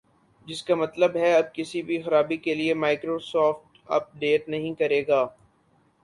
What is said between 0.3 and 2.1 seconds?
جس کا مطلب ہے اب کسی بھی